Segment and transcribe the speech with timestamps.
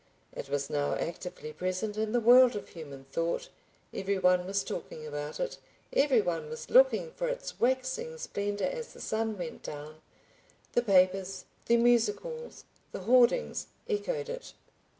[0.35, 3.49] It was now actively present in the world of human thought,
[3.93, 5.59] every one was talking about it,
[5.93, 11.77] every one was looking for its waxing splendor as the sun went down—the papers, the
[11.77, 14.53] music halls, the hoardings, echoed it.